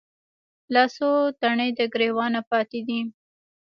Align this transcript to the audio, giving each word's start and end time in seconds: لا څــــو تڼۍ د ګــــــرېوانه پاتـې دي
لا 0.73 0.83
څــــو 0.95 1.11
تڼۍ 1.39 1.69
د 1.77 1.79
ګــــــرېوانه 1.93 2.41
پاتـې 2.49 2.79
دي 2.87 2.99